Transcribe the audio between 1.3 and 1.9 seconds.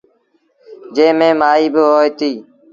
مائيٚݩ با